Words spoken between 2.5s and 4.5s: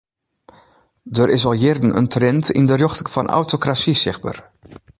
yn de rjochting fan autokrasy sichtber.